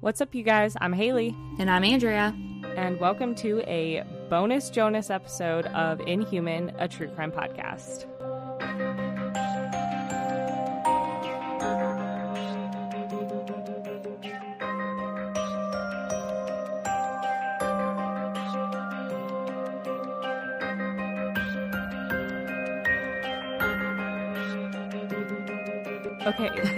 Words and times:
What's 0.00 0.20
up, 0.20 0.32
you 0.32 0.44
guys? 0.44 0.76
I'm 0.80 0.92
Haley. 0.92 1.34
And 1.58 1.68
I'm 1.68 1.82
Andrea. 1.82 2.32
And 2.76 3.00
welcome 3.00 3.34
to 3.36 3.60
a 3.68 4.04
bonus 4.30 4.70
Jonas 4.70 5.10
episode 5.10 5.66
of 5.66 6.00
Inhuman, 6.00 6.72
a 6.78 6.86
true 6.86 7.08
crime 7.08 7.32
podcast. 7.32 8.06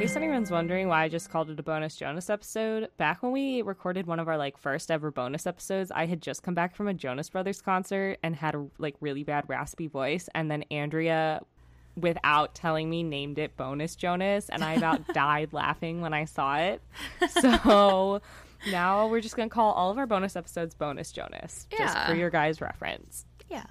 Case 0.00 0.16
anyone's 0.16 0.50
wondering 0.50 0.88
why 0.88 1.02
I 1.02 1.08
just 1.10 1.28
called 1.28 1.50
it 1.50 1.60
a 1.60 1.62
bonus 1.62 1.94
Jonas 1.94 2.30
episode, 2.30 2.88
back 2.96 3.22
when 3.22 3.32
we 3.32 3.60
recorded 3.60 4.06
one 4.06 4.18
of 4.18 4.28
our 4.28 4.38
like 4.38 4.56
first 4.56 4.90
ever 4.90 5.10
bonus 5.10 5.46
episodes, 5.46 5.90
I 5.90 6.06
had 6.06 6.22
just 6.22 6.42
come 6.42 6.54
back 6.54 6.74
from 6.74 6.88
a 6.88 6.94
Jonas 6.94 7.28
Brothers 7.28 7.60
concert 7.60 8.18
and 8.22 8.34
had 8.34 8.54
a 8.54 8.66
like 8.78 8.94
really 9.02 9.24
bad 9.24 9.44
raspy 9.46 9.88
voice, 9.88 10.26
and 10.34 10.50
then 10.50 10.62
Andrea 10.70 11.42
without 11.96 12.54
telling 12.54 12.88
me 12.88 13.02
named 13.02 13.38
it 13.38 13.58
bonus 13.58 13.94
Jonas 13.94 14.48
and 14.48 14.64
I 14.64 14.72
about 14.72 15.06
died 15.12 15.52
laughing 15.52 16.00
when 16.00 16.14
I 16.14 16.24
saw 16.24 16.56
it. 16.56 16.80
So 17.28 18.22
now 18.70 19.06
we're 19.06 19.20
just 19.20 19.36
going 19.36 19.50
to 19.50 19.54
call 19.54 19.72
all 19.72 19.90
of 19.90 19.98
our 19.98 20.06
bonus 20.06 20.34
episodes 20.34 20.74
bonus 20.74 21.12
Jonas 21.12 21.66
just 21.76 21.98
for 22.06 22.14
your 22.14 22.30
guys 22.30 22.62
reference. 22.62 23.26
Yeah. 23.50 23.66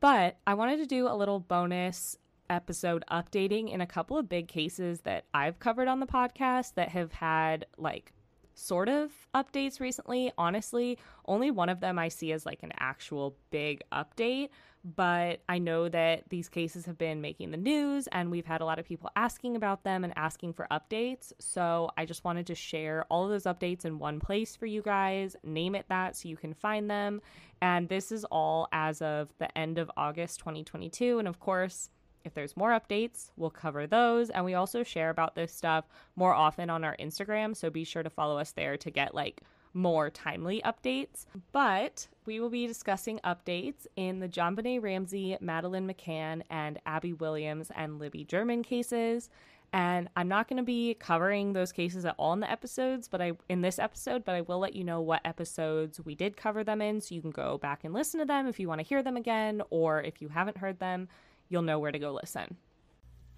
But 0.00 0.36
I 0.46 0.52
wanted 0.52 0.76
to 0.80 0.86
do 0.86 1.08
a 1.08 1.16
little 1.16 1.40
bonus 1.40 2.18
episode 2.50 3.04
updating 3.10 3.72
in 3.72 3.80
a 3.80 3.86
couple 3.86 4.16
of 4.16 4.28
big 4.28 4.48
cases 4.48 5.00
that 5.00 5.24
I've 5.32 5.58
covered 5.58 5.88
on 5.88 6.00
the 6.00 6.06
podcast 6.06 6.74
that 6.74 6.90
have 6.90 7.12
had 7.12 7.66
like 7.76 8.12
sort 8.54 8.88
of 8.88 9.10
updates 9.34 9.80
recently. 9.80 10.32
Honestly, 10.38 10.98
only 11.26 11.50
one 11.50 11.68
of 11.68 11.80
them 11.80 11.98
I 11.98 12.08
see 12.08 12.32
as 12.32 12.46
like 12.46 12.62
an 12.62 12.72
actual 12.78 13.36
big 13.50 13.82
update, 13.92 14.50
but 14.84 15.40
I 15.48 15.58
know 15.58 15.88
that 15.88 16.28
these 16.28 16.48
cases 16.48 16.86
have 16.86 16.98
been 16.98 17.20
making 17.20 17.50
the 17.50 17.56
news 17.56 18.06
and 18.08 18.30
we've 18.30 18.46
had 18.46 18.60
a 18.60 18.64
lot 18.64 18.78
of 18.78 18.84
people 18.84 19.10
asking 19.16 19.56
about 19.56 19.82
them 19.82 20.04
and 20.04 20.12
asking 20.16 20.52
for 20.52 20.66
updates. 20.70 21.32
So 21.40 21.90
I 21.96 22.04
just 22.04 22.24
wanted 22.24 22.46
to 22.46 22.54
share 22.54 23.04
all 23.10 23.24
of 23.24 23.30
those 23.30 23.44
updates 23.44 23.84
in 23.84 23.98
one 23.98 24.20
place 24.20 24.56
for 24.56 24.66
you 24.66 24.82
guys, 24.82 25.36
name 25.42 25.74
it 25.74 25.86
that 25.88 26.16
so 26.16 26.28
you 26.28 26.36
can 26.36 26.54
find 26.54 26.90
them. 26.90 27.22
And 27.62 27.88
this 27.88 28.12
is 28.12 28.24
all 28.26 28.68
as 28.72 29.00
of 29.00 29.30
the 29.38 29.56
end 29.56 29.78
of 29.78 29.90
August 29.96 30.38
2022. 30.40 31.18
And 31.18 31.26
of 31.26 31.40
course, 31.40 31.88
if 32.24 32.34
there's 32.34 32.56
more 32.56 32.70
updates, 32.70 33.30
we'll 33.36 33.50
cover 33.50 33.86
those. 33.86 34.30
And 34.30 34.44
we 34.44 34.54
also 34.54 34.82
share 34.82 35.10
about 35.10 35.34
this 35.34 35.52
stuff 35.52 35.84
more 36.16 36.34
often 36.34 36.70
on 36.70 36.84
our 36.84 36.96
Instagram. 36.96 37.56
So 37.56 37.70
be 37.70 37.84
sure 37.84 38.02
to 38.02 38.10
follow 38.10 38.38
us 38.38 38.52
there 38.52 38.76
to 38.78 38.90
get 38.90 39.14
like 39.14 39.42
more 39.74 40.08
timely 40.08 40.62
updates. 40.64 41.26
But 41.52 42.08
we 42.24 42.40
will 42.40 42.50
be 42.50 42.66
discussing 42.66 43.20
updates 43.24 43.86
in 43.96 44.20
the 44.20 44.28
JonBenét 44.28 44.82
Ramsey, 44.82 45.36
Madeleine 45.40 45.86
McCann, 45.86 46.42
and 46.48 46.80
Abby 46.86 47.12
Williams 47.12 47.70
and 47.74 47.98
Libby 47.98 48.24
German 48.24 48.62
cases. 48.62 49.28
And 49.72 50.08
I'm 50.14 50.28
not 50.28 50.46
going 50.46 50.58
to 50.58 50.62
be 50.62 50.94
covering 50.94 51.52
those 51.52 51.72
cases 51.72 52.04
at 52.04 52.14
all 52.16 52.32
in 52.32 52.38
the 52.38 52.50
episodes, 52.50 53.08
but 53.08 53.20
I 53.20 53.32
in 53.48 53.60
this 53.60 53.80
episode, 53.80 54.24
but 54.24 54.36
I 54.36 54.42
will 54.42 54.60
let 54.60 54.76
you 54.76 54.84
know 54.84 55.00
what 55.00 55.20
episodes 55.24 56.00
we 56.00 56.14
did 56.14 56.36
cover 56.36 56.62
them 56.62 56.80
in 56.80 57.00
so 57.00 57.12
you 57.12 57.20
can 57.20 57.32
go 57.32 57.58
back 57.58 57.82
and 57.82 57.92
listen 57.92 58.20
to 58.20 58.26
them 58.26 58.46
if 58.46 58.60
you 58.60 58.68
want 58.68 58.78
to 58.78 58.86
hear 58.86 59.02
them 59.02 59.16
again 59.16 59.62
or 59.70 60.00
if 60.00 60.22
you 60.22 60.28
haven't 60.28 60.58
heard 60.58 60.78
them, 60.78 61.08
you'll 61.54 61.62
know 61.62 61.78
where 61.78 61.92
to 61.92 61.98
go 62.00 62.12
listen. 62.12 62.56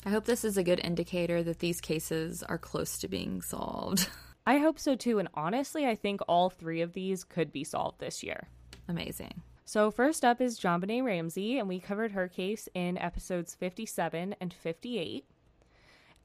I 0.07 0.09
hope 0.09 0.25
this 0.25 0.43
is 0.43 0.57
a 0.57 0.65
good 0.65 0.81
indicator 0.83 1.43
that 1.43 1.59
these 1.59 1.83
cases 1.83 2.43
are 2.43 2.57
close 2.57 2.97
to 2.99 3.09
being 3.09 3.43
solved. 3.43 4.09
I 4.47 4.57
hope 4.57 4.79
so 4.79 4.97
too, 4.97 5.19
and 5.19 5.29
honestly, 5.35 5.87
I 5.87 5.95
think 5.95 6.23
all 6.27 6.49
3 6.49 6.81
of 6.81 6.95
these 6.95 7.25
could 7.25 7.53
be 7.53 7.63
solved 7.63 8.01
this 8.01 8.23
year. 8.23 8.49
Amazing. 8.89 9.43
So, 9.67 9.91
first 9.91 10.25
up 10.25 10.41
is 10.41 10.59
JonBenét 10.59 11.05
Ramsey, 11.05 11.59
and 11.59 11.69
we 11.69 11.79
covered 11.79 12.13
her 12.13 12.29
case 12.29 12.69
in 12.73 12.97
episodes 12.97 13.55
57 13.55 14.35
and 14.41 14.55
58. 14.55 15.27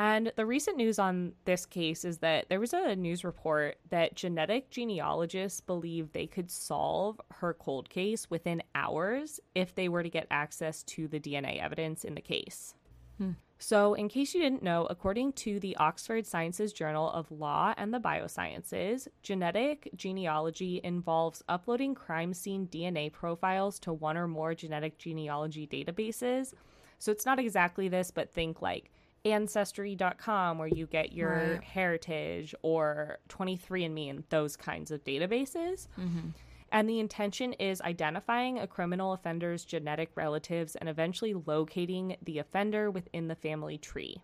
And 0.01 0.31
the 0.35 0.47
recent 0.47 0.78
news 0.78 0.97
on 0.97 1.34
this 1.45 1.67
case 1.67 2.03
is 2.06 2.17
that 2.17 2.50
there 2.50 2.59
was 2.59 2.73
a 2.73 2.95
news 2.95 3.23
report 3.23 3.78
that 3.91 4.16
genetic 4.16 4.72
genealogists 4.72 5.62
believe 5.62 6.12
they 6.12 6.25
could 6.25 6.50
solve 6.50 7.22
her 7.29 7.53
cold 7.53 7.88
case 7.88 8.28
within 8.28 8.63
hours 8.73 9.39
if 9.53 9.75
they 9.75 9.89
were 9.89 10.01
to 10.01 10.09
get 10.09 10.25
access 10.31 10.81
to 10.85 11.07
the 11.07 11.19
DNA 11.19 11.62
evidence 11.62 12.03
in 12.03 12.16
the 12.16 12.22
case. 12.22 12.73
Hmm. 13.19 13.34
So, 13.59 13.94
in 13.94 14.09
case 14.09 14.34
you 14.34 14.41
didn't 14.41 14.63
know, 14.63 14.88
according 14.89 15.34
to 15.34 15.59
the 15.59 15.78
Oxford 15.78 16.25
Sciences 16.25 16.73
Journal 16.73 17.12
of 17.12 17.29
Law 17.29 17.75
and 17.78 17.94
the 17.94 18.00
Biosciences, 18.00 19.07
genetic 19.22 19.88
genealogy 19.95 20.81
involves 20.83 21.44
uploading 21.47 21.94
crime 21.94 22.33
scene 22.33 22.66
DNA 22.66 23.13
profiles 23.13 23.78
to 23.81 23.94
one 23.94 24.18
or 24.18 24.28
more 24.28 24.56
genetic 24.56 24.97
genealogy 24.97 25.68
databases. 25.68 26.56
So, 26.97 27.12
it's 27.12 27.28
not 27.28 27.38
exactly 27.38 27.88
this, 27.88 28.09
but 28.09 28.33
think 28.33 28.63
like 28.63 28.89
Ancestry.com, 29.26 30.58
where 30.58 30.68
you 30.68 30.88
get 30.88 31.14
your 31.14 31.54
Right. 31.54 31.64
heritage, 31.64 32.56
or 32.62 33.20
23andMe, 33.30 34.09
and 34.09 34.24
those 34.30 34.56
kinds 34.56 34.92
of 34.92 35.04
databases. 35.04 35.88
Mm-hmm. 36.00 36.30
And 36.74 36.90
the 36.90 37.00
intention 37.00 37.54
is 37.54 37.81
identifying 37.81 38.58
a 38.58 38.68
criminal 38.68 39.12
offender's 39.14 39.66
genetic 39.66 40.12
relatives 40.16 40.76
and 40.76 40.88
eventually 40.88 41.34
locating 41.34 42.16
the 42.24 42.40
offender 42.40 42.90
within 42.90 43.28
the 43.28 43.36
family 43.36 43.78
tree. 43.78 44.24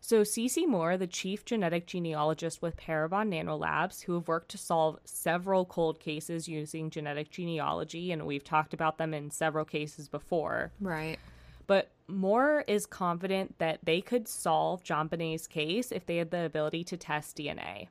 So, 0.00 0.22
Cece 0.22 0.68
Moore, 0.68 0.96
the 0.96 1.06
chief 1.08 1.44
genetic 1.44 1.86
genealogist 1.86 2.62
with 2.62 2.76
Parabon 2.76 3.28
Nanolabs, 3.28 4.02
who 4.02 4.14
have 4.14 4.28
worked 4.28 4.50
to 4.50 4.58
solve 4.58 4.98
several 5.04 5.64
cold 5.64 5.98
cases 5.98 6.46
using 6.46 6.90
genetic 6.90 7.30
genealogy, 7.30 8.12
and 8.12 8.24
we've 8.26 8.44
talked 8.44 8.72
about 8.74 8.98
them 8.98 9.12
in 9.14 9.30
several 9.30 9.64
cases 9.64 10.08
before, 10.08 10.70
Right. 10.80 11.18
But 11.66 11.90
Moore 12.08 12.64
is 12.68 12.86
confident 12.86 13.58
that 13.58 13.80
they 13.82 14.00
could 14.00 14.28
solve 14.28 14.84
JonBenét's 14.84 15.46
case 15.46 15.90
if 15.90 16.06
they 16.06 16.18
had 16.18 16.30
the 16.30 16.44
ability 16.44 16.84
to 16.84 16.96
test 16.96 17.36
DNA. 17.36 17.88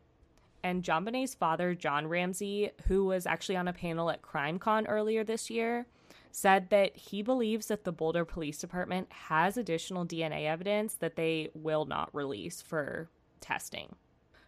And 0.64 0.84
JonBenét's 0.84 1.36
father, 1.36 1.76
John 1.76 2.08
Ramsey, 2.08 2.72
who 2.88 3.06
was 3.06 3.26
actually 3.28 3.58
on 3.58 3.68
a 3.68 3.74
panel 3.74 4.10
at 4.10 4.22
CrimeCon 4.22 4.86
earlier 4.88 5.24
this 5.24 5.50
year, 5.50 5.86
said 6.32 6.70
that 6.70 6.96
he 6.98 7.22
believes 7.22 7.68
that 7.68 7.84
the 7.84 7.92
Boulder 7.92 8.26
Police 8.26 8.58
Department 8.58 9.12
has 9.12 9.58
additional 9.58 10.06
DNA 10.06 10.46
evidence 10.46 10.96
that 10.96 11.16
they 11.16 11.50
will 11.54 11.86
not 11.86 12.14
release 12.14 12.62
for 12.62 13.10
testing. 13.40 13.96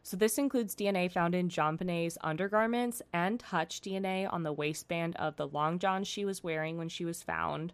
So 0.03 0.15
this 0.17 0.37
includes 0.37 0.75
DNA 0.75 1.11
found 1.11 1.35
in 1.35 1.49
John 1.49 1.77
Benet's 1.77 2.17
undergarments 2.21 3.01
and 3.13 3.39
touch 3.39 3.81
DNA 3.81 4.31
on 4.31 4.43
the 4.43 4.53
waistband 4.53 5.15
of 5.17 5.35
the 5.35 5.47
long 5.47 5.79
john 5.79 6.03
she 6.03 6.25
was 6.25 6.43
wearing 6.43 6.77
when 6.77 6.89
she 6.89 7.05
was 7.05 7.21
found. 7.21 7.73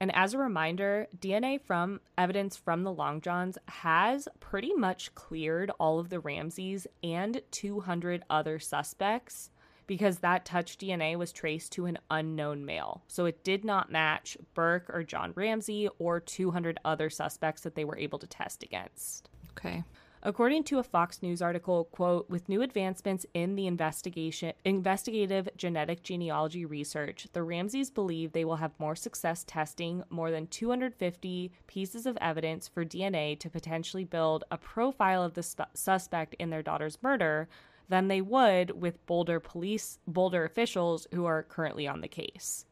And 0.00 0.14
as 0.14 0.34
a 0.34 0.38
reminder, 0.38 1.06
DNA 1.18 1.60
from 1.60 2.00
evidence 2.18 2.56
from 2.56 2.82
the 2.82 2.92
Long 2.92 3.20
Johns 3.20 3.56
has 3.68 4.28
pretty 4.40 4.74
much 4.74 5.14
cleared 5.14 5.70
all 5.78 5.98
of 5.98 6.10
the 6.10 6.20
Ramseys 6.20 6.86
and 7.02 7.40
200 7.50 8.24
other 8.28 8.58
suspects 8.58 9.50
because 9.86 10.18
that 10.18 10.44
touch 10.44 10.78
DNA 10.78 11.16
was 11.16 11.32
traced 11.32 11.72
to 11.72 11.86
an 11.86 11.98
unknown 12.10 12.64
male. 12.64 13.02
So 13.08 13.24
it 13.24 13.44
did 13.44 13.64
not 13.64 13.90
match 13.90 14.36
Burke 14.54 14.90
or 14.92 15.04
John 15.04 15.32
Ramsey 15.34 15.88
or 15.98 16.20
200 16.20 16.78
other 16.84 17.08
suspects 17.08 17.62
that 17.62 17.74
they 17.74 17.84
were 17.84 17.96
able 17.96 18.18
to 18.18 18.26
test 18.26 18.62
against. 18.62 19.28
Okay. 19.52 19.84
According 20.26 20.64
to 20.64 20.80
a 20.80 20.82
Fox 20.82 21.22
News 21.22 21.40
article, 21.40 21.84
quote, 21.84 22.28
with 22.28 22.48
new 22.48 22.60
advancements 22.60 23.24
in 23.32 23.54
the 23.54 23.68
investigation 23.68 24.54
investigative 24.64 25.48
genetic 25.56 26.02
genealogy 26.02 26.64
research, 26.64 27.28
the 27.32 27.44
Ramseys 27.44 27.90
believe 27.90 28.32
they 28.32 28.44
will 28.44 28.56
have 28.56 28.72
more 28.80 28.96
success 28.96 29.44
testing 29.46 30.02
more 30.10 30.32
than 30.32 30.48
250 30.48 31.52
pieces 31.68 32.06
of 32.06 32.18
evidence 32.20 32.66
for 32.66 32.84
DNA 32.84 33.38
to 33.38 33.48
potentially 33.48 34.02
build 34.02 34.42
a 34.50 34.58
profile 34.58 35.22
of 35.22 35.34
the 35.34 35.44
sp- 35.46 35.70
suspect 35.74 36.34
in 36.40 36.50
their 36.50 36.60
daughter's 36.60 36.98
murder 37.04 37.48
than 37.88 38.08
they 38.08 38.20
would 38.20 38.72
with 38.72 39.06
Boulder 39.06 39.38
police 39.38 40.00
Boulder 40.08 40.44
officials 40.44 41.06
who 41.14 41.24
are 41.24 41.44
currently 41.44 41.86
on 41.86 42.00
the 42.00 42.08
case. 42.08 42.66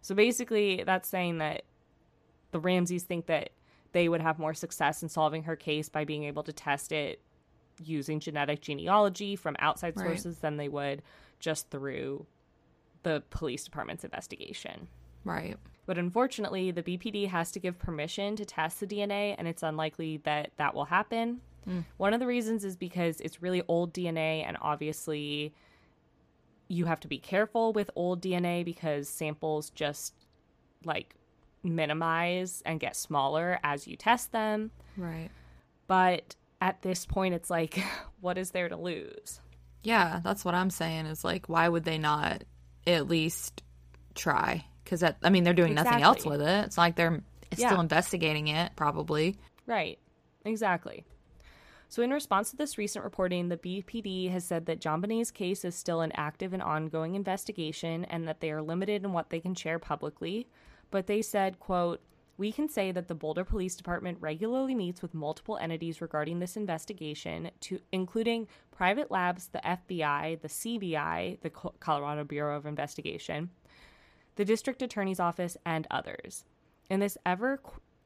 So 0.00 0.16
basically, 0.16 0.82
that's 0.84 1.08
saying 1.08 1.38
that 1.38 1.62
the 2.50 2.58
Ramseys 2.58 3.04
think 3.04 3.26
that 3.26 3.50
they 3.92 4.08
would 4.08 4.20
have 4.20 4.38
more 4.38 4.54
success 4.54 5.02
in 5.02 5.08
solving 5.08 5.44
her 5.44 5.56
case 5.56 5.88
by 5.88 6.04
being 6.04 6.24
able 6.24 6.42
to 6.42 6.52
test 6.52 6.92
it 6.92 7.20
using 7.82 8.20
genetic 8.20 8.60
genealogy 8.60 9.36
from 9.36 9.56
outside 9.58 9.96
Right. 9.96 10.06
sources 10.06 10.38
than 10.38 10.56
they 10.56 10.68
would 10.68 11.02
just 11.40 11.70
through 11.70 12.26
the 13.02 13.22
police 13.30 13.64
department's 13.64 14.04
investigation. 14.04 14.88
Right. 15.24 15.56
But 15.86 15.98
unfortunately, 15.98 16.70
the 16.70 16.82
BPD 16.82 17.26
has 17.28 17.50
to 17.52 17.58
give 17.58 17.78
permission 17.78 18.36
to 18.36 18.44
test 18.44 18.78
the 18.80 18.86
DNA, 18.86 19.34
and 19.36 19.48
it's 19.48 19.62
unlikely 19.62 20.18
that 20.18 20.52
that 20.56 20.74
will 20.74 20.84
happen. 20.84 21.40
Mm. 21.66 21.84
One 21.96 22.14
of 22.14 22.20
the 22.20 22.26
reasons 22.26 22.64
is 22.64 22.76
because 22.76 23.20
it's 23.20 23.42
really 23.42 23.62
old 23.66 23.92
DNA, 23.92 24.44
and 24.46 24.56
obviously, 24.60 25.52
you 26.68 26.84
have 26.86 27.00
to 27.00 27.08
be 27.08 27.18
careful 27.18 27.72
with 27.72 27.90
old 27.96 28.22
DNA 28.22 28.64
because 28.64 29.08
samples 29.08 29.70
just 29.70 30.14
like 30.84 31.14
minimize 31.62 32.62
and 32.64 32.80
get 32.80 32.96
smaller 32.96 33.58
as 33.62 33.86
you 33.86 33.96
test 33.96 34.32
them. 34.32 34.70
Right. 34.96 35.30
But 35.86 36.34
at 36.60 36.82
this 36.82 37.06
point, 37.06 37.34
it's 37.34 37.50
like, 37.50 37.78
what 38.20 38.38
is 38.38 38.50
there 38.50 38.68
to 38.68 38.76
lose? 38.76 39.40
Yeah, 39.82 40.20
that's 40.22 40.44
what 40.44 40.54
I'm 40.54 40.70
saying 40.70 41.06
is 41.06 41.24
like, 41.24 41.48
why 41.48 41.68
would 41.68 41.84
they 41.84 41.98
not 41.98 42.44
at 42.86 43.08
least 43.08 43.62
try? 44.14 44.64
Because 44.84 45.00
that, 45.00 45.16
I 45.22 45.30
mean, 45.30 45.44
they're 45.44 45.54
doing 45.54 45.74
nothing 45.74 46.02
else 46.02 46.24
with 46.24 46.40
it. 46.40 46.64
It's 46.66 46.78
like 46.78 46.96
they're 46.96 47.22
Yeah. 47.56 47.68
still 47.68 47.80
investigating 47.80 48.48
it, 48.48 48.72
probably. 48.76 49.36
Right. 49.66 49.98
Exactly. 50.44 51.04
So, 51.88 52.02
in 52.02 52.10
response 52.10 52.50
to 52.50 52.56
this 52.56 52.78
recent 52.78 53.04
reporting, 53.04 53.48
the 53.48 53.58
BPD 53.58 54.30
has 54.30 54.44
said 54.44 54.64
that 54.66 54.80
JonBenét's 54.80 55.30
case 55.30 55.62
is 55.62 55.74
still 55.74 56.00
an 56.00 56.10
active 56.14 56.54
and 56.54 56.62
ongoing 56.62 57.14
investigation 57.16 58.06
and 58.06 58.26
that 58.26 58.40
they 58.40 58.50
are 58.50 58.62
limited 58.62 59.04
in 59.04 59.12
what 59.12 59.28
they 59.28 59.40
can 59.40 59.54
share 59.54 59.78
publicly. 59.78 60.46
But 60.92 61.08
they 61.08 61.22
said, 61.22 61.58
quote, 61.58 62.00
we 62.36 62.52
can 62.52 62.68
say 62.68 62.92
that 62.92 63.08
the 63.08 63.14
Boulder 63.14 63.44
Police 63.44 63.74
Department 63.74 64.18
regularly 64.20 64.74
meets 64.74 65.02
with 65.02 65.14
multiple 65.14 65.58
entities 65.58 66.00
regarding 66.00 66.38
this 66.38 66.56
investigation, 66.56 67.50
to 67.60 67.80
including 67.92 68.46
private 68.70 69.10
labs, 69.10 69.48
the 69.48 69.60
FBI, 69.64 70.40
the 70.40 70.48
CBI, 70.48 71.40
the 71.40 71.50
Colorado 71.50 72.24
Bureau 72.24 72.56
of 72.56 72.66
Investigation, 72.66 73.50
the 74.36 74.44
district 74.44 74.82
attorney's 74.82 75.20
office, 75.20 75.56
and 75.66 75.86
others. 75.90 76.44
In 76.90 77.00
this 77.00 77.18
ever 77.26 77.60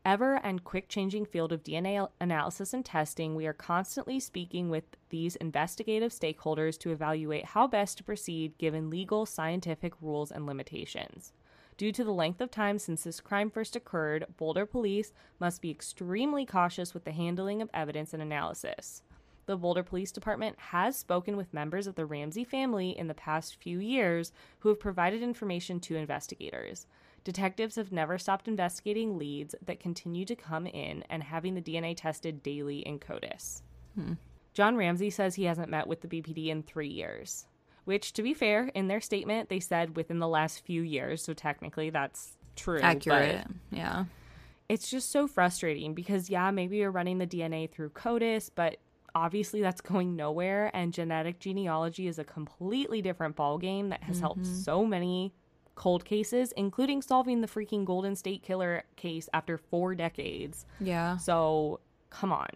ever 0.04 0.36
and 0.44 0.62
quick 0.62 0.88
changing 0.88 1.26
field 1.26 1.50
of 1.50 1.64
DNA 1.64 2.08
analysis 2.20 2.72
and 2.72 2.84
testing, 2.84 3.34
we 3.34 3.46
are 3.48 3.52
constantly 3.52 4.20
speaking 4.20 4.70
with 4.70 4.84
these 5.08 5.34
investigative 5.36 6.12
stakeholders 6.12 6.78
to 6.78 6.92
evaluate 6.92 7.44
how 7.44 7.66
best 7.66 7.98
to 7.98 8.04
proceed 8.04 8.56
given 8.58 8.88
legal, 8.88 9.26
scientific 9.26 9.92
rules 10.00 10.30
and 10.30 10.46
limitations. 10.46 11.32
Due 11.76 11.92
to 11.92 12.04
the 12.04 12.12
length 12.12 12.40
of 12.40 12.50
time 12.50 12.78
since 12.78 13.04
this 13.04 13.20
crime 13.20 13.50
first 13.50 13.76
occurred, 13.76 14.26
Boulder 14.38 14.64
police 14.64 15.12
must 15.38 15.60
be 15.60 15.70
extremely 15.70 16.46
cautious 16.46 16.94
with 16.94 17.04
the 17.04 17.12
handling 17.12 17.60
of 17.60 17.68
evidence 17.74 18.14
and 18.14 18.22
analysis. 18.22 19.02
The 19.44 19.56
Boulder 19.56 19.82
Police 19.82 20.10
Department 20.10 20.58
has 20.58 20.96
spoken 20.96 21.36
with 21.36 21.52
members 21.52 21.86
of 21.86 21.94
the 21.94 22.06
Ramsey 22.06 22.44
family 22.44 22.96
in 22.98 23.08
the 23.08 23.14
past 23.14 23.56
few 23.56 23.78
years 23.78 24.32
who 24.60 24.70
have 24.70 24.80
provided 24.80 25.22
information 25.22 25.78
to 25.80 25.96
investigators. 25.96 26.86
Detectives 27.24 27.76
have 27.76 27.92
never 27.92 28.18
stopped 28.18 28.48
investigating 28.48 29.18
leads 29.18 29.54
that 29.64 29.78
continue 29.78 30.24
to 30.24 30.34
come 30.34 30.66
in 30.66 31.04
and 31.10 31.22
having 31.22 31.54
the 31.54 31.60
DNA 31.60 31.94
tested 31.96 32.42
daily 32.42 32.78
in 32.78 32.98
CODIS. 32.98 33.62
Hmm. 33.94 34.14
John 34.54 34.76
Ramsey 34.76 35.10
says 35.10 35.34
he 35.34 35.44
hasn't 35.44 35.70
met 35.70 35.86
with 35.86 36.00
the 36.00 36.08
BPD 36.08 36.48
in 36.48 36.62
three 36.62 36.88
years, 36.88 37.46
which, 37.86 38.12
to 38.12 38.22
be 38.22 38.34
fair, 38.34 38.70
in 38.74 38.88
their 38.88 39.00
statement, 39.00 39.48
they 39.48 39.60
said 39.60 39.96
within 39.96 40.18
the 40.18 40.28
last 40.28 40.64
few 40.66 40.82
years, 40.82 41.22
so 41.22 41.32
technically 41.32 41.88
that's 41.90 42.36
true. 42.56 42.78
but- 42.80 42.84
Accurate. 42.84 43.46
Yeah. 43.70 44.04
it's 44.68 44.90
just 44.90 45.10
so 45.10 45.26
frustrating 45.28 45.94
because 45.94 46.28
yeah 46.28 46.50
maybe 46.50 46.78
you're 46.78 46.90
running 46.90 47.18
the 47.18 47.26
dna 47.26 47.70
through 47.70 47.90
codis 47.90 48.50
but 48.52 48.78
obviously 49.14 49.60
that's 49.62 49.80
going 49.80 50.16
nowhere 50.16 50.70
and 50.74 50.92
genetic 50.92 51.38
genealogy 51.38 52.08
is 52.08 52.18
a 52.18 52.24
completely 52.24 53.00
different 53.00 53.36
ballgame 53.36 53.90
that 53.90 54.02
has 54.02 54.18
helped 54.18 54.40
mm-hmm. 54.42 54.54
so 54.54 54.84
many 54.84 55.32
cold 55.76 56.04
cases 56.04 56.52
including 56.56 57.00
solving 57.00 57.40
the 57.42 57.46
freaking 57.46 57.84
golden 57.84 58.16
state 58.16 58.42
killer 58.42 58.82
case 58.96 59.28
after 59.32 59.56
four 59.56 59.94
decades 59.94 60.66
Yeah. 60.80 61.16
so 61.18 61.78
come 62.10 62.32
on 62.32 62.48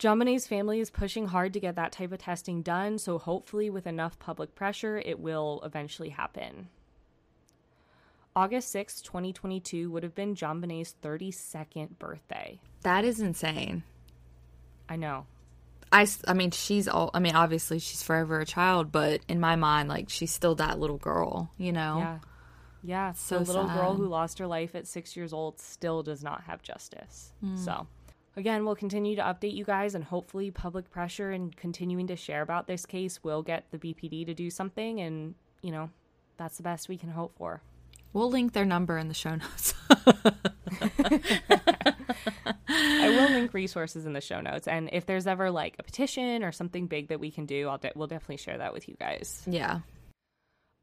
Bonet's 0.00 0.46
family 0.46 0.80
is 0.80 0.90
pushing 0.90 1.26
hard 1.26 1.52
to 1.52 1.60
get 1.60 1.76
that 1.76 1.92
type 1.92 2.12
of 2.12 2.18
testing 2.18 2.62
done, 2.62 2.98
so 2.98 3.18
hopefully, 3.18 3.70
with 3.70 3.86
enough 3.86 4.18
public 4.18 4.54
pressure, 4.54 4.98
it 4.98 5.18
will 5.18 5.60
eventually 5.64 6.10
happen. 6.10 6.68
August 8.36 8.70
sixth, 8.70 9.02
2022 9.02 9.90
would 9.90 10.04
have 10.04 10.14
been 10.14 10.36
John 10.36 10.62
32nd 10.62 11.98
birthday. 11.98 12.60
That 12.82 13.04
is 13.04 13.20
insane. 13.20 13.82
I 14.88 14.96
know. 14.96 15.26
I, 15.90 16.06
I 16.26 16.34
mean, 16.34 16.50
she's 16.50 16.86
all, 16.86 17.10
I 17.14 17.18
mean, 17.18 17.34
obviously 17.34 17.78
she's 17.78 18.02
forever 18.02 18.40
a 18.40 18.46
child, 18.46 18.92
but 18.92 19.22
in 19.26 19.40
my 19.40 19.56
mind, 19.56 19.88
like, 19.88 20.08
she's 20.10 20.30
still 20.30 20.54
that 20.56 20.78
little 20.78 20.98
girl, 20.98 21.50
you 21.56 21.72
know? 21.72 21.98
Yeah. 21.98 22.18
Yeah. 22.82 23.12
So 23.12 23.40
the 23.40 23.44
little 23.44 23.66
girl 23.66 23.94
who 23.94 24.06
lost 24.06 24.38
her 24.38 24.46
life 24.46 24.74
at 24.74 24.86
six 24.86 25.16
years 25.16 25.32
old 25.32 25.58
still 25.58 26.02
does 26.02 26.22
not 26.22 26.44
have 26.44 26.62
justice. 26.62 27.32
Hmm. 27.40 27.56
So, 27.56 27.86
again, 28.38 28.64
we'll 28.64 28.76
continue 28.76 29.16
to 29.16 29.22
update 29.22 29.52
you 29.54 29.64
guys, 29.64 29.94
and 29.94 30.02
hopefully, 30.02 30.50
public 30.50 30.90
pressure 30.90 31.30
and 31.30 31.54
continuing 31.54 32.06
to 32.06 32.16
share 32.16 32.40
about 32.40 32.66
this 32.66 32.86
case 32.86 33.22
will 33.22 33.42
get 33.42 33.66
the 33.70 33.78
BPD 33.78 34.24
to 34.26 34.34
do 34.34 34.48
something. 34.48 35.00
And, 35.00 35.34
you 35.60 35.72
know, 35.72 35.90
that's 36.38 36.56
the 36.56 36.62
best 36.62 36.88
we 36.88 36.96
can 36.96 37.10
hope 37.10 37.36
for. 37.36 37.60
We'll 38.12 38.30
link 38.30 38.54
their 38.54 38.64
number 38.64 38.96
in 38.96 39.08
the 39.08 39.14
show 39.14 39.34
notes. 39.34 39.74
I 42.68 43.08
will 43.08 43.30
link 43.30 43.52
resources 43.52 44.06
in 44.06 44.14
the 44.14 44.20
show 44.20 44.40
notes. 44.40 44.66
And 44.66 44.88
if 44.92 45.04
there's 45.04 45.26
ever 45.26 45.50
like 45.50 45.76
a 45.78 45.82
petition 45.82 46.42
or 46.42 46.52
something 46.52 46.86
big 46.86 47.08
that 47.08 47.20
we 47.20 47.30
can 47.30 47.44
do, 47.44 47.68
I'll 47.68 47.78
de- 47.78 47.92
we'll 47.94 48.06
definitely 48.06 48.38
share 48.38 48.58
that 48.58 48.72
with 48.72 48.88
you 48.88 48.94
guys. 48.98 49.42
yeah. 49.46 49.80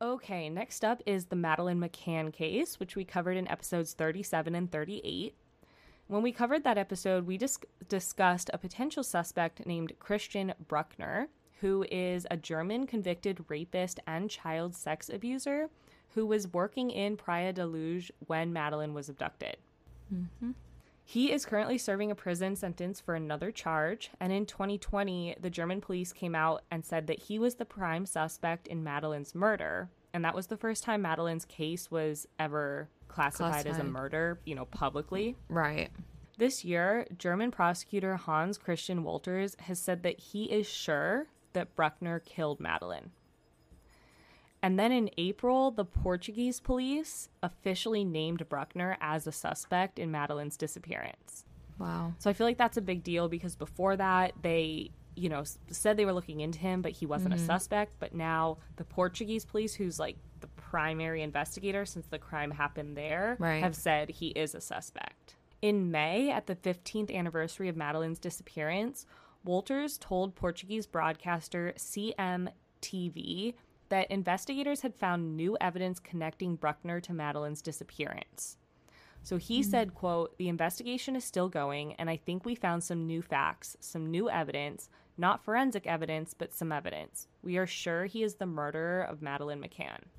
Okay, 0.01 0.49
next 0.49 0.83
up 0.83 1.01
is 1.05 1.27
the 1.27 1.37
Madeleine 1.37 1.79
McCann 1.79 2.33
case, 2.33 2.81
which 2.81 2.97
we 2.97 3.05
covered 3.05 3.37
in 3.37 3.47
episodes 3.47 3.93
37 3.93 4.53
and 4.53 4.69
38. 4.69 5.33
When 6.07 6.21
we 6.21 6.31
covered 6.31 6.63
that 6.63 6.77
episode, 6.77 7.25
we 7.25 7.37
dis- 7.37 7.57
discussed 7.89 8.51
a 8.53 8.59
potential 8.59 9.03
suspect 9.03 9.65
named 9.65 9.93
Christian 9.99 10.53
Bruckner, 10.67 11.29
who 11.61 11.85
is 11.89 12.27
a 12.29 12.37
German 12.37 12.85
convicted 12.85 13.43
rapist 13.47 13.99
and 14.05 14.29
child 14.29 14.75
sex 14.75 15.09
abuser 15.09 15.69
who 16.09 16.25
was 16.25 16.53
working 16.53 16.91
in 16.91 17.17
Praia 17.17 17.51
da 17.51 17.65
Luz 17.65 18.11
when 18.27 18.53
Madeleine 18.53 18.93
was 18.93 19.09
abducted. 19.09 19.57
Mm-hmm. 20.13 20.51
He 21.03 21.31
is 21.31 21.45
currently 21.45 21.77
serving 21.77 22.09
a 22.09 22.15
prison 22.15 22.55
sentence 22.55 22.99
for 22.99 23.15
another 23.15 23.51
charge, 23.51 24.09
and 24.19 24.31
in 24.31 24.45
2020, 24.45 25.35
the 25.39 25.49
German 25.49 25.81
police 25.81 26.13
came 26.13 26.33
out 26.33 26.63
and 26.71 26.83
said 26.83 27.07
that 27.07 27.23
he 27.23 27.37
was 27.37 27.55
the 27.55 27.65
prime 27.65 28.05
suspect 28.05 28.67
in 28.67 28.83
Madeleine's 28.83 29.35
murder, 29.35 29.89
and 30.13 30.23
that 30.25 30.33
was 30.33 30.47
the 30.47 30.57
first 30.57 30.83
time 30.83 31.03
Madeleine's 31.03 31.45
case 31.45 31.91
was 31.91 32.27
ever 32.39 32.89
classified, 33.07 33.67
as 33.67 33.79
a 33.79 33.83
murder, 33.83 34.39
you 34.45 34.55
know, 34.55 34.65
publicly. 34.65 35.35
Right. 35.49 35.89
This 36.37 36.65
year, 36.65 37.07
German 37.17 37.51
prosecutor 37.51 38.15
Hans 38.17 38.57
Christian 38.57 39.03
Wolters 39.03 39.59
has 39.61 39.79
said 39.79 40.03
that 40.03 40.19
he 40.19 40.45
is 40.45 40.67
sure 40.67 41.27
that 41.53 41.75
Bruckner 41.75 42.19
killed 42.19 42.59
Madeleine. 42.59 43.11
And 44.61 44.79
then 44.79 44.91
in 44.91 45.09
April, 45.17 45.71
the 45.71 45.85
Portuguese 45.85 46.59
police 46.59 47.29
officially 47.43 48.03
named 48.03 48.49
Bruckner 48.49 48.97
as 48.99 49.27
a 49.27 49.31
suspect 49.31 49.99
in 49.99 50.11
Madeleine's 50.11 50.57
disappearance. 50.57 51.45
Wow. 51.77 52.13
So 52.17 52.29
I 52.29 52.33
feel 52.33 52.47
like 52.47 52.57
that's 52.57 52.77
a 52.77 52.81
big 52.81 53.03
deal 53.03 53.29
because 53.29 53.55
before 53.55 53.95
that, 53.95 54.33
they, 54.41 54.91
you 55.15 55.29
know, 55.29 55.43
said 55.69 55.97
they 55.97 56.05
were 56.05 56.13
looking 56.13 56.39
into 56.39 56.59
him, 56.59 56.81
but 56.81 56.93
he 56.93 57.05
wasn't 57.05 57.33
a 57.33 57.37
mm-hmm. 57.37 57.45
suspect. 57.45 57.93
But 57.99 58.15
now 58.15 58.57
the 58.77 58.85
Portuguese 58.85 59.45
police, 59.45 59.75
who's 59.75 59.99
like 59.99 60.17
primary 60.75 61.21
investigator 61.21 61.85
since 61.85 62.05
the 62.07 62.19
crime 62.19 62.51
happened 62.51 62.97
there, 62.97 63.37
Right. 63.39 63.63
have 63.63 63.77
said 63.77 64.09
he 64.09 64.27
is 64.31 64.53
a 64.53 64.59
suspect. 64.59 65.37
In 65.61 65.89
May, 65.89 66.29
at 66.29 66.47
the 66.47 66.55
15th 66.55 67.09
anniversary 67.09 67.69
of 67.69 67.77
Madeleine's 67.77 68.19
disappearance, 68.19 69.05
Wolters 69.45 69.97
told 69.97 70.35
Portuguese 70.35 70.85
broadcaster 70.85 71.71
CMTV 71.77 73.53
that 73.87 74.11
investigators 74.11 74.81
had 74.81 74.95
found 74.95 75.37
new 75.37 75.55
evidence 75.61 75.97
connecting 75.97 76.57
Bruckner 76.57 76.99
to 76.99 77.13
Madeleine's 77.13 77.61
disappearance. 77.61 78.57
So 79.23 79.37
he 79.37 79.61
hmm. 79.61 79.69
said, 79.69 79.95
quote, 79.95 80.37
"The 80.37 80.49
investigation 80.49 81.15
is 81.15 81.23
still 81.23 81.47
going 81.47 81.93
and 81.93 82.09
I 82.09 82.17
think 82.17 82.43
we 82.43 82.53
found 82.53 82.83
some 82.83 83.07
new 83.07 83.21
facts, 83.21 83.77
some 83.79 84.11
new 84.11 84.29
evidence, 84.29 84.89
not 85.17 85.41
forensic 85.41 85.87
evidence, 85.87 86.33
but 86.33 86.53
some 86.53 86.73
evidence. 86.73 87.29
We 87.41 87.55
are 87.55 87.65
sure 87.65 88.07
he 88.07 88.23
is 88.23 88.35
the 88.35 88.45
murderer 88.45 89.03
of 89.03 89.21
Madeleine 89.21 89.61
McCann." 89.61 90.09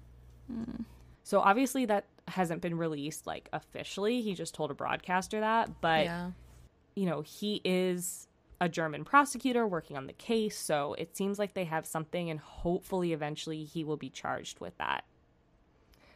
So 1.23 1.41
obviously 1.41 1.87
that 1.87 2.05
hasn't 2.29 2.63
been 2.63 2.77
released 2.77 3.27
like 3.27 3.49
officially. 3.53 4.23
He 4.23 4.35
just 4.35 4.55
told 4.55 4.71
a 4.71 4.75
broadcaster 4.75 5.41
that, 5.41 5.81
but 5.81 6.05
yeah. 6.05 6.31
you 6.95 7.07
know, 7.07 7.23
he 7.23 7.61
is 7.65 8.29
a 8.61 8.69
German 8.69 9.05
prosecutor 9.05 9.67
working 9.67 9.97
on 9.97 10.07
the 10.07 10.13
case, 10.13 10.57
so 10.57 10.95
it 10.95 11.17
seems 11.17 11.39
like 11.39 11.55
they 11.55 11.65
have 11.65 11.87
something 11.87 12.31
and 12.31 12.41
hopefully 12.41 13.13
eventually 13.13 13.65
he 13.65 13.85
will 13.85 13.97
be 13.97 14.09
charged 14.09 14.61
with 14.61 14.77
that. 14.79 15.05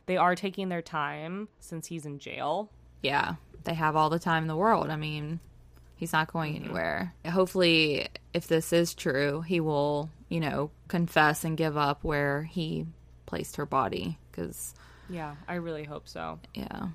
They 0.06 0.16
are 0.16 0.34
taking 0.34 0.68
their 0.68 0.82
time 0.82 1.48
since 1.60 1.86
he's 1.88 2.06
in 2.06 2.18
jail. 2.18 2.70
Yeah. 3.02 3.34
They 3.64 3.74
have 3.74 3.96
all 3.96 4.10
the 4.10 4.18
time 4.18 4.44
in 4.44 4.48
the 4.48 4.56
world. 4.56 4.90
I 4.90 4.96
mean, 4.96 5.38
he's 5.96 6.12
not 6.12 6.32
going 6.32 6.54
mm-hmm. 6.54 6.64
anywhere. 6.64 7.14
Hopefully, 7.26 8.08
if 8.32 8.46
this 8.46 8.72
is 8.72 8.94
true, 8.94 9.42
he 9.42 9.60
will, 9.60 10.10
you 10.28 10.40
know, 10.40 10.70
confess 10.88 11.44
and 11.44 11.56
give 11.56 11.76
up 11.76 12.02
where 12.02 12.44
he 12.44 12.86
placed 13.30 13.54
her 13.56 13.64
body. 13.64 14.18
Because, 14.30 14.74
Yeah, 15.08 15.36
I 15.48 15.54
really 15.54 15.84
hope 15.84 16.08
so. 16.08 16.40
yeah. 16.54 16.88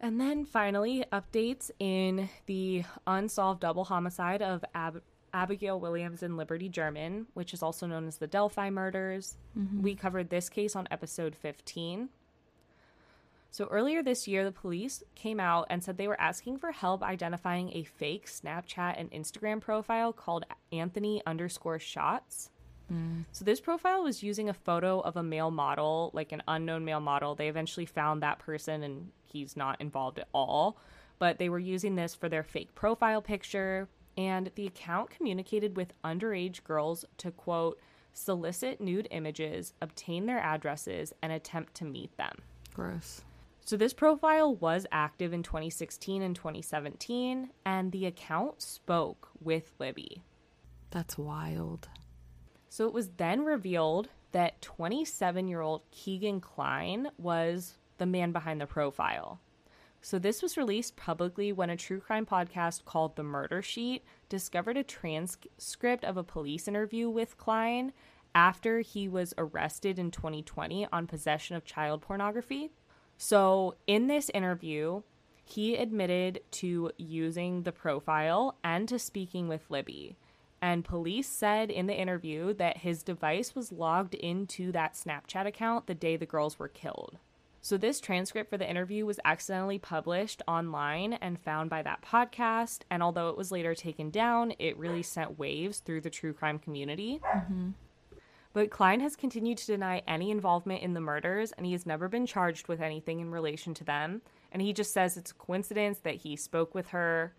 And 0.00 0.20
then 0.20 0.44
finally, 0.44 1.04
updates 1.12 1.70
in 1.78 2.28
the 2.46 2.84
unsolved 3.06 3.60
double 3.60 3.84
homicide 3.84 4.40
of 4.42 4.64
Ab- 4.74 5.02
Abigail 5.32 5.78
Williams 5.78 6.22
and 6.22 6.36
Liberty 6.36 6.68
German, 6.68 7.26
which 7.34 7.52
is 7.54 7.62
also 7.62 7.86
known 7.86 8.08
as 8.08 8.16
the 8.16 8.26
Delphi 8.26 8.70
murders. 8.70 9.36
Mm-hmm. 9.56 9.82
We 9.82 9.94
covered 9.94 10.30
this 10.30 10.48
case 10.48 10.74
on 10.74 10.88
episode 10.90 11.36
15. 11.36 12.08
So 13.52 13.66
earlier 13.66 14.02
this 14.02 14.26
year, 14.26 14.42
the 14.44 14.52
police 14.52 15.02
came 15.14 15.38
out 15.38 15.66
and 15.70 15.84
said 15.84 15.98
they 15.98 16.08
were 16.08 16.20
asking 16.20 16.58
for 16.58 16.72
help 16.72 17.02
identifying 17.02 17.70
a 17.76 17.82
fake 17.84 18.26
Snapchat 18.26 18.94
and 18.98 19.10
Instagram 19.12 19.60
profile 19.60 20.12
called 20.12 20.46
Anthony 20.72 21.20
underscore 21.26 21.78
shots. 21.78 22.50
Mm. 22.92 23.24
So 23.32 23.44
this 23.44 23.60
profile 23.60 24.02
was 24.02 24.22
using 24.22 24.48
a 24.48 24.54
photo 24.54 25.00
of 25.00 25.16
a 25.16 25.22
male 25.22 25.50
model, 25.50 26.10
like 26.12 26.32
an 26.32 26.42
unknown 26.48 26.84
male 26.84 27.00
model. 27.00 27.34
They 27.34 27.48
eventually 27.48 27.86
found 27.86 28.22
that 28.22 28.38
person 28.38 28.82
and 28.82 29.10
he's 29.24 29.56
not 29.56 29.80
involved 29.80 30.18
at 30.18 30.28
all, 30.32 30.78
but 31.18 31.38
they 31.38 31.48
were 31.48 31.58
using 31.58 31.94
this 31.94 32.14
for 32.14 32.28
their 32.28 32.42
fake 32.42 32.74
profile 32.74 33.22
picture 33.22 33.88
and 34.16 34.50
the 34.54 34.66
account 34.66 35.10
communicated 35.10 35.76
with 35.76 35.94
underage 36.04 36.64
girls 36.64 37.04
to 37.18 37.30
quote 37.30 37.78
solicit 38.12 38.80
nude 38.80 39.08
images, 39.10 39.72
obtain 39.80 40.26
their 40.26 40.40
addresses 40.40 41.12
and 41.22 41.32
attempt 41.32 41.74
to 41.74 41.84
meet 41.84 42.16
them. 42.16 42.36
Gross. 42.74 43.22
So 43.64 43.76
this 43.76 43.92
profile 43.92 44.54
was 44.56 44.86
active 44.90 45.32
in 45.32 45.42
2016 45.42 46.22
and 46.22 46.34
2017 46.34 47.50
and 47.64 47.92
the 47.92 48.06
account 48.06 48.62
spoke 48.62 49.28
with 49.40 49.72
Libby. 49.78 50.24
That's 50.90 51.16
wild. 51.16 51.88
So 52.70 52.86
it 52.86 52.94
was 52.94 53.08
then 53.16 53.44
revealed 53.44 54.08
that 54.30 54.62
27 54.62 55.48
year 55.48 55.60
old 55.60 55.82
Kegan 55.90 56.40
Kline 56.40 57.08
was 57.18 57.74
the 57.98 58.06
man 58.06 58.30
behind 58.30 58.60
the 58.60 58.66
profile. 58.66 59.40
So 60.00 60.18
this 60.18 60.40
was 60.40 60.56
released 60.56 60.96
publicly 60.96 61.52
when 61.52 61.68
a 61.68 61.76
true 61.76 62.00
crime 62.00 62.24
podcast 62.24 62.84
called 62.84 63.16
The 63.16 63.24
Murder 63.24 63.60
Sheet 63.60 64.04
discovered 64.28 64.76
a 64.76 64.84
transcript 64.84 66.04
of 66.04 66.16
a 66.16 66.22
police 66.22 66.68
interview 66.68 67.10
with 67.10 67.36
Kline 67.36 67.92
after 68.36 68.80
he 68.80 69.08
was 69.08 69.34
arrested 69.36 69.98
in 69.98 70.12
2020 70.12 70.86
on 70.92 71.08
possession 71.08 71.56
of 71.56 71.64
child 71.64 72.00
pornography. 72.00 72.70
So 73.18 73.74
in 73.88 74.06
this 74.06 74.30
interview, 74.30 75.02
he 75.44 75.74
admitted 75.74 76.40
to 76.52 76.92
using 76.96 77.64
the 77.64 77.72
profile 77.72 78.56
and 78.62 78.88
to 78.88 78.98
speaking 78.98 79.48
with 79.48 79.68
Libby. 79.68 80.16
And 80.62 80.84
police 80.84 81.28
said 81.28 81.70
in 81.70 81.86
the 81.86 81.98
interview 81.98 82.52
that 82.54 82.78
his 82.78 83.02
device 83.02 83.54
was 83.54 83.72
logged 83.72 84.14
into 84.14 84.72
that 84.72 84.94
Snapchat 84.94 85.46
account 85.46 85.86
the 85.86 85.94
day 85.94 86.16
the 86.16 86.26
girls 86.26 86.58
were 86.58 86.68
killed. 86.68 87.18
So, 87.62 87.76
this 87.76 88.00
transcript 88.00 88.48
for 88.48 88.56
the 88.56 88.68
interview 88.68 89.04
was 89.04 89.20
accidentally 89.24 89.78
published 89.78 90.42
online 90.48 91.14
and 91.14 91.38
found 91.38 91.68
by 91.68 91.82
that 91.82 92.02
podcast. 92.02 92.80
And 92.90 93.02
although 93.02 93.28
it 93.28 93.36
was 93.36 93.52
later 93.52 93.74
taken 93.74 94.10
down, 94.10 94.54
it 94.58 94.78
really 94.78 95.02
sent 95.02 95.38
waves 95.38 95.78
through 95.78 96.00
the 96.00 96.10
true 96.10 96.32
crime 96.32 96.58
community. 96.58 97.20
Mm-hmm. 97.22 97.70
But 98.52 98.70
Kline 98.70 99.00
has 99.00 99.14
continued 99.14 99.58
to 99.58 99.66
deny 99.66 100.02
any 100.08 100.30
involvement 100.30 100.82
in 100.82 100.94
the 100.94 101.00
murders, 101.00 101.52
and 101.52 101.64
he 101.64 101.72
has 101.72 101.86
never 101.86 102.08
been 102.08 102.26
charged 102.26 102.66
with 102.66 102.80
anything 102.80 103.20
in 103.20 103.30
relation 103.30 103.74
to 103.74 103.84
them. 103.84 104.22
And 104.50 104.60
he 104.60 104.72
just 104.72 104.92
says 104.92 105.16
it's 105.16 105.30
a 105.30 105.34
coincidence 105.34 106.00
that 106.00 106.16
he 106.16 106.36
spoke 106.36 106.74
with 106.74 106.88
her 106.88 107.34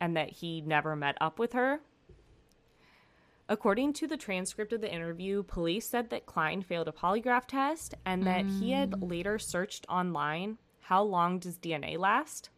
and 0.00 0.16
that 0.16 0.30
he 0.30 0.62
never 0.62 0.96
met 0.96 1.18
up 1.20 1.38
with 1.38 1.52
her. 1.52 1.80
According 3.52 3.92
to 3.94 4.06
the 4.06 4.16
transcript 4.16 4.72
of 4.72 4.80
the 4.80 4.90
interview, 4.90 5.42
police 5.42 5.86
said 5.86 6.08
that 6.08 6.24
Kline 6.24 6.62
failed 6.62 6.88
a 6.88 6.92
polygraph 6.92 7.44
test 7.46 7.94
and 8.06 8.22
that 8.22 8.46
he 8.46 8.70
had 8.70 9.02
later 9.02 9.38
searched 9.38 9.84
online 9.90 10.56
how 10.80 11.02
long 11.02 11.38
does 11.38 11.58
DNA 11.58 11.98
last? 11.98 12.48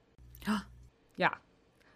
yeah. 1.16 1.34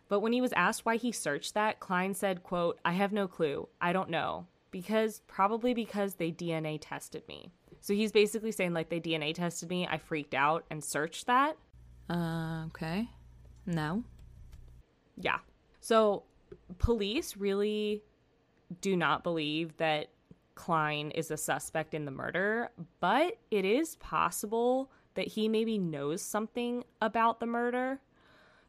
But 0.09 0.19
when 0.19 0.33
he 0.33 0.40
was 0.40 0.52
asked 0.55 0.85
why 0.85 0.97
he 0.97 1.12
searched 1.12 1.55
that, 1.55 1.78
Kline 1.78 2.12
said, 2.12 2.43
quote, 2.43 2.81
I 2.85 2.90
have 2.90 3.12
no 3.12 3.28
clue. 3.28 3.69
I 3.81 3.93
don't 3.93 4.11
know. 4.11 4.49
Because 4.73 5.23
probably 5.28 5.75
because 5.75 6.17
they 6.17 6.33
DNA 6.33 6.78
tested 6.81 7.23
me. 7.28 7.52
So 7.81 7.95
he's 7.95 8.11
basically 8.11 8.50
saying 8.50 8.75
like 8.75 8.88
they 8.88 8.99
DNA 8.99 9.33
tested 9.33 9.69
me, 9.69 9.87
I 9.87 9.99
freaked 9.99 10.35
out 10.35 10.64
and 10.73 10.83
searched 10.83 11.28
that. 11.28 11.57
Uh, 12.11 12.64
okay. 12.67 13.09
No. 13.64 14.02
Yeah. 15.17 15.38
So 15.78 16.25
police 16.78 17.37
really 17.37 18.02
do 18.80 18.96
not 18.96 19.22
believe 19.22 19.76
that 19.78 20.08
Kline 20.54 21.10
is 21.12 21.30
a 21.30 21.37
suspect 21.37 21.94
in 21.94 22.04
the 22.04 22.10
murder, 22.10 22.70
but 23.00 23.38
it 23.50 23.64
is 23.64 23.96
possible 23.96 24.90
that 25.14 25.28
he 25.28 25.48
maybe 25.48 25.78
knows 25.78 26.20
something 26.22 26.84
about 27.00 27.40
the 27.40 27.46
murder. 27.46 28.00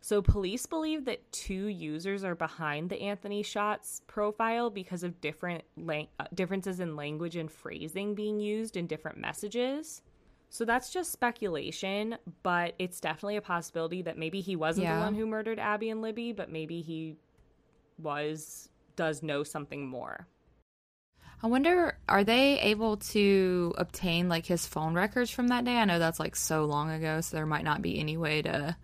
So 0.02 0.22
police 0.22 0.66
believe 0.66 1.06
that 1.06 1.30
two 1.32 1.68
users 1.68 2.24
are 2.24 2.36
behind 2.36 2.90
the 2.90 3.02
Anthony 3.02 3.44
Shots 3.44 4.02
profile 4.08 4.70
because 4.70 5.04
of 5.04 5.20
different 5.20 5.64
lang- 5.76 6.08
uh, 6.20 6.26
differences 6.34 6.80
in 6.80 6.96
language 6.96 7.36
and 7.36 7.52
phrasing 7.52 8.16
being 8.16 8.40
used 8.40 8.78
in 8.78 8.88
different 8.88 9.18
messages. 9.18 10.02
So 10.52 10.64
that's 10.66 10.90
just 10.90 11.12
speculation, 11.12 12.18
but 12.44 12.76
it's 12.80 13.00
definitely 13.00 13.36
a 13.36 13.42
possibility 13.42 14.02
that 14.04 14.18
maybe 14.18 14.42
he 14.42 14.56
wasn't 14.56 14.86
Yeah. 14.86 14.96
the 14.96 15.02
one 15.02 15.16
who 15.16 15.26
murdered 15.28 15.60
Abby 15.60 15.90
and 15.90 16.02
Libby, 16.02 16.32
but 16.32 16.50
maybe 16.50 16.82
he 16.82 17.18
was 17.98 18.70
does 19.00 19.24
know 19.24 19.44
something 19.44 19.88
more. 19.88 20.28
I 21.42 21.48
wonder, 21.48 21.98
are 22.10 22.24
they 22.24 22.60
able 22.60 22.98
to 22.98 23.74
obtain 23.78 24.28
like 24.28 24.46
his 24.46 24.66
phone 24.68 24.94
records 24.94 25.32
from 25.32 25.48
that 25.48 25.64
day? 25.64 25.78
I 25.78 25.86
know 25.86 25.98
that's 26.00 26.20
like 26.20 26.36
so 26.36 26.66
long 26.66 26.92
ago, 26.92 27.22
so 27.22 27.38
there 27.38 27.46
might 27.46 27.64
not 27.64 27.82
be 27.82 27.98
any 28.00 28.18
way 28.18 28.42
to 28.42 28.76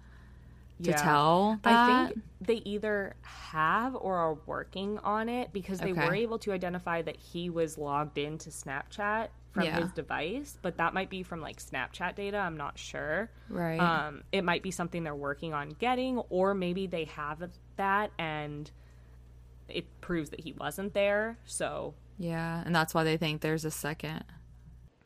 to 0.84 0.92
Yeah. 0.92 1.02
tell. 1.02 1.60
That. 1.64 1.72
I 1.72 1.78
think 1.78 2.18
they 2.42 2.62
either 2.66 3.16
have 3.24 3.96
or 3.96 4.18
are 4.18 4.38
working 4.46 5.00
on 5.00 5.30
it 5.30 5.52
because 5.52 5.82
they 5.82 5.92
Okay. 5.92 6.06
were 6.06 6.14
able 6.14 6.38
to 6.40 6.52
identify 6.52 7.02
that 7.02 7.18
he 7.18 7.50
was 7.50 7.78
logged 7.78 8.18
into 8.18 8.50
Snapchat 8.52 9.30
from 9.52 9.64
Yeah. 9.64 9.78
his 9.80 9.92
device, 9.92 10.58
but 10.62 10.78
that 10.78 10.94
might 10.94 11.10
be 11.10 11.24
from 11.24 11.42
like 11.42 11.58
Snapchat 11.60 12.16
data. 12.16 12.38
I'm 12.38 12.58
not 12.58 12.78
sure. 12.78 13.32
right. 13.50 13.80
Um, 13.80 14.24
it 14.32 14.44
might 14.44 14.64
be 14.64 14.72
something 14.72 15.04
they're 15.04 15.16
working 15.16 15.54
on 15.54 15.70
getting, 15.70 16.20
or 16.30 16.54
maybe 16.54 16.88
they 16.88 17.06
have 17.06 17.44
that 17.78 18.12
and 18.20 18.70
it 19.70 19.86
proves 20.02 20.30
that 20.30 20.42
he 20.42 20.54
wasn't 20.54 20.94
there. 20.94 21.38
So, 21.46 21.94
yeah, 22.18 22.64
and 22.66 22.76
that's 22.76 22.94
why 22.94 23.04
they 23.04 23.18
think 23.18 23.42
there's 23.42 23.66
a 23.66 23.72
second. 23.72 24.24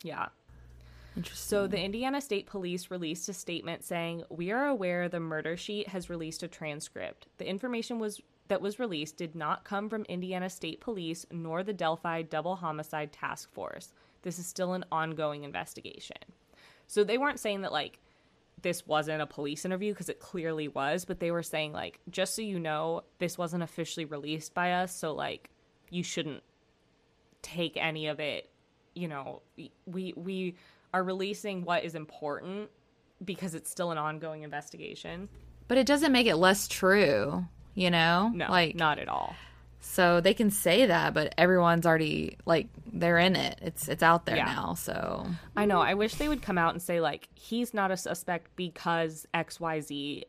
yeah. 0.04 0.28
Interesting. 1.18 1.44
So 1.44 1.68
the 1.68 1.80
Indiana 1.82 2.22
State 2.22 2.46
Police 2.46 2.92
released 2.92 3.28
a 3.30 3.34
statement 3.34 3.84
saying, 3.84 4.24
"We 4.30 4.52
are 4.52 4.68
aware 4.68 5.10
the 5.10 5.20
murder 5.20 5.58
sheet 5.58 5.88
has 5.90 6.10
released 6.10 6.44
a 6.44 6.48
transcript. 6.48 7.28
The 7.40 7.50
information 7.50 8.00
was 8.00 8.22
that 8.48 8.62
was 8.62 8.80
released 8.80 9.18
did 9.18 9.36
not 9.36 9.64
come 9.64 9.90
from 9.90 10.06
Indiana 10.06 10.50
State 10.50 10.82
Police 10.82 11.26
nor 11.32 11.64
the 11.64 11.74
Delphi 11.74 12.22
Double 12.22 12.56
Homicide 12.58 13.12
Task 13.12 13.52
Force. 13.52 13.94
This 14.22 14.38
is 14.40 14.46
still 14.46 14.74
an 14.74 14.86
ongoing 14.92 15.44
investigation." 15.44 16.18
So 16.88 17.04
they 17.04 17.18
weren't 17.18 17.40
saying 17.40 17.62
that 17.62 17.72
like 17.72 18.00
this 18.62 18.86
wasn't 18.86 19.22
a 19.22 19.26
police 19.26 19.66
interview 19.66 19.94
because 19.94 20.10
it 20.10 20.20
clearly 20.20 20.68
was, 20.68 21.06
but 21.06 21.20
they 21.20 21.32
were 21.32 21.44
saying 21.44 21.74
like 21.74 22.00
just 22.10 22.36
so 22.36 22.42
you 22.42 22.60
know, 22.60 23.04
this 23.20 23.38
wasn't 23.38 23.64
officially 23.64 24.06
released 24.06 24.54
by 24.54 24.74
us, 24.74 24.96
so 24.96 25.14
like 25.14 25.50
you 25.90 26.04
shouldn't 26.04 26.44
take 27.42 27.78
any 27.78 28.08
of 28.08 28.20
it 28.20 28.50
you 29.00 29.08
know 29.08 29.42
we 29.86 30.14
we 30.16 30.56
are 30.94 31.04
releasing 31.04 31.64
what 31.64 31.84
is 31.84 31.96
important 31.96 32.70
because 33.24 33.56
it's 33.56 33.70
still 33.70 33.92
an 33.92 33.98
ongoing 33.98 34.44
investigation 34.44 35.30
but 35.68 35.78
it 35.78 35.86
doesn't 35.86 36.12
make 36.12 36.26
it 36.26 36.38
less 36.38 36.68
true, 36.68 37.46
you 37.76 37.92
know? 37.92 38.32
no 38.34 38.48
like 38.50 38.76
not 38.76 39.00
at 39.00 39.08
all 39.08 39.36
so 39.82 40.20
they 40.22 40.34
can 40.34 40.50
say 40.52 40.86
that, 40.86 41.14
but 41.14 41.34
everyone's 41.38 41.86
already 41.86 42.38
like 42.46 42.68
they're 42.92 43.18
in 43.18 43.36
it. 43.36 43.60
It's 43.62 43.88
it's 43.88 44.04
out 44.04 44.26
there 44.26 44.36
Yeah. 44.38 44.46
now. 44.46 44.74
So 44.74 45.26
i 45.56 45.66
know 45.66 45.80
i 45.82 45.94
wish 45.94 46.16
they 46.16 46.28
would 46.30 46.42
come 46.42 46.58
out 46.58 46.74
and 46.74 46.82
say 46.82 47.00
like 47.02 47.28
he's 47.36 47.74
not 47.74 47.92
a 47.92 47.98
suspect 47.98 48.56
because 48.56 49.26
xyz 49.34 50.24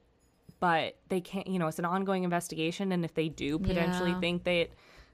but 0.60 0.96
they 1.08 1.20
can't 1.20 1.46
you 1.46 1.58
know 1.58 1.68
it's 1.68 1.78
an 1.78 1.84
ongoing 1.84 2.24
investigation 2.24 2.92
and 2.92 3.04
if 3.04 3.14
they 3.14 3.28
do 3.28 3.58
potentially 3.58 4.10
Yeah. 4.10 4.20
think 4.20 4.44
that 4.44 4.68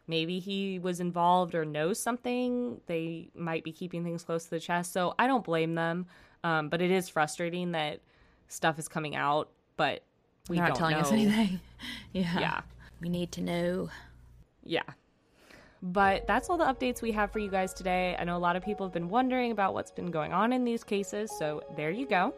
maybe 0.08 0.38
he 0.38 0.78
was 0.78 1.00
involved 1.00 1.54
or 1.54 1.64
knows 1.64 1.98
something 2.00 2.80
they 2.86 3.28
might 3.34 3.62
be 3.64 3.72
keeping 3.72 4.04
things 4.04 4.22
close 4.24 4.44
to 4.44 4.50
the 4.50 4.60
chest 4.60 4.92
so 4.92 5.14
i 5.18 5.26
don't 5.26 5.44
blame 5.44 5.74
them 5.74 6.06
um, 6.44 6.68
but 6.68 6.80
it 6.80 6.90
is 6.90 7.08
frustrating 7.08 7.72
that 7.72 8.00
stuff 8.48 8.78
is 8.78 8.88
coming 8.88 9.14
out 9.16 9.50
but 9.76 10.02
we 10.48 10.56
don't 10.56 10.68
not 10.68 10.76
telling 10.76 10.94
know. 10.94 11.00
us 11.02 11.12
anything. 11.12 11.60
yeah. 12.12 12.38
yeah 12.40 12.60
We 13.00 13.08
need 13.08 13.32
to 13.32 13.40
know. 13.42 13.90
Yeah. 14.66 14.82
But 15.82 16.26
that's 16.26 16.48
all 16.50 16.56
the 16.56 16.64
updates 16.64 17.02
we 17.02 17.12
have 17.12 17.30
for 17.30 17.38
you 17.38 17.50
guys 17.50 17.72
today. 17.74 18.16
I 18.18 18.24
know 18.24 18.36
a 18.36 18.38
lot 18.38 18.56
of 18.56 18.64
people 18.64 18.86
have 18.86 18.92
been 18.94 19.08
wondering 19.08 19.52
about 19.52 19.74
what's 19.74 19.90
been 19.90 20.10
going 20.10 20.32
on 20.32 20.52
in 20.52 20.64
these 20.64 20.82
cases, 20.82 21.30
so 21.38 21.62
there 21.76 21.90
you 21.90 22.06
go. 22.06 22.34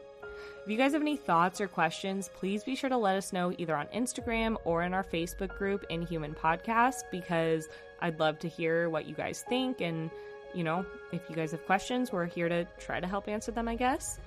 If 0.64 0.70
you 0.70 0.76
guys 0.76 0.92
have 0.92 1.00
any 1.02 1.16
thoughts 1.16 1.60
or 1.60 1.68
questions, 1.68 2.28
please 2.34 2.62
be 2.62 2.74
sure 2.74 2.90
to 2.90 2.96
let 2.96 3.16
us 3.16 3.32
know 3.32 3.54
either 3.56 3.76
on 3.76 3.86
Instagram 3.86 4.56
or 4.64 4.82
in 4.82 4.92
our 4.92 5.04
Facebook 5.04 5.56
group, 5.56 5.84
Inhuman 5.88 6.34
Podcast, 6.34 7.02
because 7.10 7.68
I'd 8.00 8.18
love 8.20 8.38
to 8.40 8.48
hear 8.48 8.90
what 8.90 9.06
you 9.06 9.14
guys 9.14 9.44
think. 9.48 9.80
And, 9.80 10.10
you 10.54 10.64
know, 10.64 10.84
if 11.12 11.22
you 11.30 11.34
guys 11.36 11.52
have 11.52 11.64
questions, 11.64 12.12
we're 12.12 12.26
here 12.26 12.48
to 12.48 12.66
try 12.78 13.00
to 13.00 13.06
help 13.06 13.28
answer 13.28 13.50
them, 13.50 13.66
I 13.68 13.76
guess. 13.76 14.18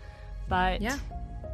But 0.49 0.81
Yeah. 0.81 0.97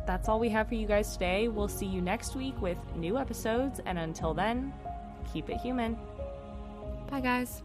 that's 0.06 0.30
all 0.30 0.40
we 0.40 0.50
have 0.50 0.70
for 0.70 0.76
you 0.76 0.88
guys 0.88 1.12
today. 1.14 1.50
We'll 1.50 1.68
see 1.68 1.86
you 1.86 2.02
next 2.02 2.36
week 2.36 2.60
with 2.62 2.78
new 2.96 3.18
episodes. 3.18 3.82
And 3.86 4.00
until 4.00 4.34
then, 4.34 4.74
keep 5.34 5.50
it 5.50 5.58
human. 5.58 5.98
Bye 7.10 7.22
guys. 7.22 7.64